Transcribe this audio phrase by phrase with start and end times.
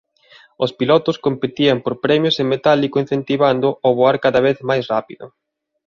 [0.63, 5.25] Os pilotos competían por premios en metálico incentivando o voar cada vez máis rápido.